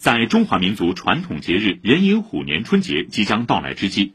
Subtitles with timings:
[0.00, 4.14] 在中华民族传统节日壬寅虎年春节即将到来之际，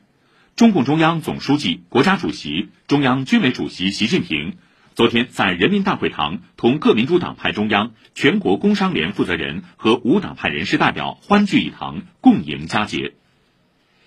[0.55, 4.57] 中共中央总书记、国家主席、中央军委主席习近平
[4.95, 13.13] 昨天在人民大会堂同各民主党派中央、全国工商联负责人和无党派人士代表欢聚一堂，共迎佳节。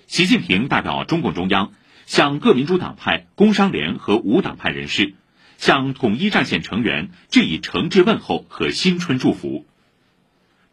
[0.09, 1.71] 习近平代表中共中央
[2.07, 5.15] 向各民主党派、工商联和无党派人士。
[5.59, 9.65] 向统一战线成员致以诚挚问候和新春祝福。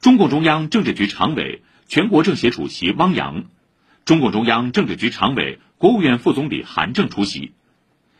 [0.05, 3.45] 中共中央政治局常委、全国政协主席汪洋，
[4.05, 7.53] 中共中央政治局常委、国务院副总理韩正出席。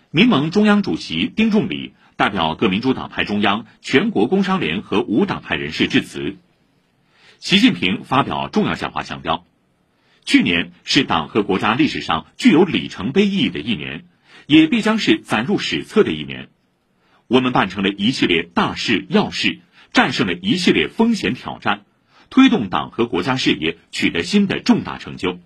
[0.10, 6.38] 民盟中央主席丁仲礼代表各民主党派中央、全国工商联和无党派人士致辞。
[7.38, 9.46] 习近平发表重要讲话，强调，
[10.26, 14.06] 去年是党和国家历史上具有里程碑意义的一年，
[14.48, 16.50] 也必将是载入史册的一年。
[17.28, 19.60] 我们办成了一系列大事要事，
[19.96, 21.86] 战胜了一系列风险挑战，
[22.30, 25.40] 推动党和国家事业取得新的重大成就。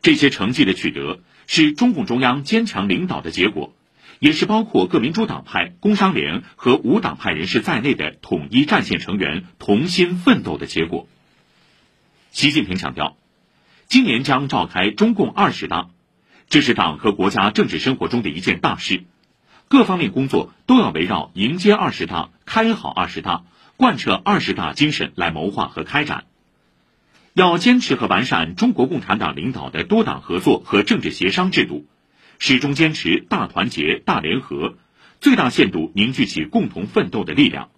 [0.00, 3.74] 这些成绩的取得是中共中央坚强领导的结果，
[4.20, 11.08] 也是包括各民主党派、工商联和无党派人士在内的统一战线成员同心奋斗的结果。
[12.30, 13.16] 习近平强调，
[13.88, 15.90] 今年将召开中共二十大，
[16.48, 19.02] 这是党和国家政治生活中的一件大事。
[19.68, 23.44] 各方面工作都要围绕迎接二十大、开好二十大、
[23.76, 26.24] 贯彻二十大精神来谋划和开展。
[27.34, 31.86] 要坚持和完善中国共产党领导的多党合作和政治协商制度，
[32.38, 34.78] 始终坚持大团结、大联合，
[35.20, 37.68] 最大限度凝聚起共同奋斗的力量。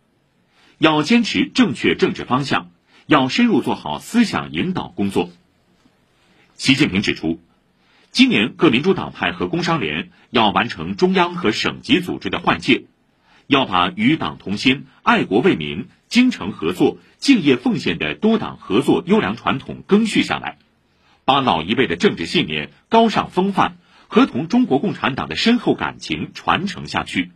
[0.79, 2.71] 要坚持正确政治方向，
[3.07, 5.29] 要深入做好思想引导工作。
[6.55, 7.41] 习近平指出。
[8.13, 12.87] 今年各民主党派和工商联要完成中央和省级组织的换届，
[13.47, 20.59] 要把与党同心、爱国为民、精诚合作、敬业奉献的多党合作优良传统赓续下来，
[21.25, 23.77] 把老一辈的政治信念、高尚风范
[24.09, 27.31] 和同中国共产党的深厚感情传承下去。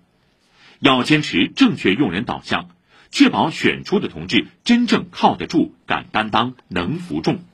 [0.81, 2.69] 要坚持正确用人导向，
[3.13, 7.45] 确保选出的同志真正靠得住、敢担当、能服众。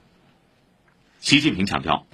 [1.18, 2.06] 习近平强调。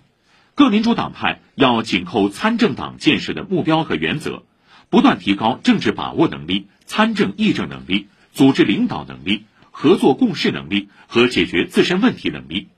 [0.56, 4.42] 各民主党派要紧扣参政党建设的目标和原则，
[4.88, 12.68] 不断提高政治把握能力、参政议政能力、组织领导能力、合作共事能力和解决自身问题能力，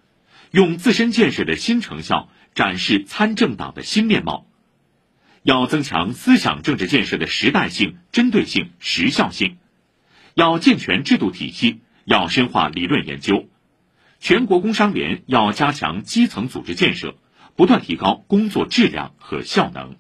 [0.51, 4.49] 用自身建设的新成效展示参政党的新面貌。
[5.45, 9.57] 要增强思想政治建设的时代性、针对性、时效性，
[10.35, 13.49] 要健全制度体系，要深化理论研究。
[14.19, 17.15] 全国工商联要加强基层组织建设。
[17.59, 19.97] 不断提高工作质量和效能。